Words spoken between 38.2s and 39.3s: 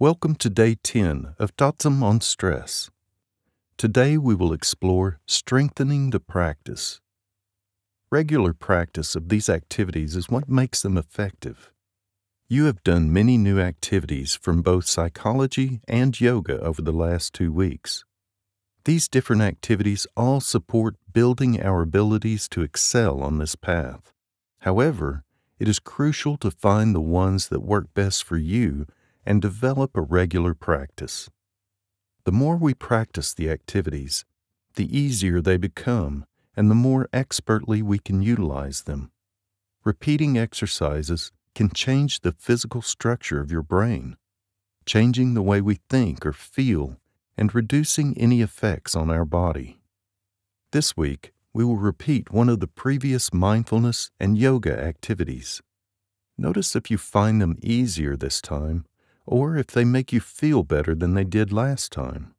utilize them.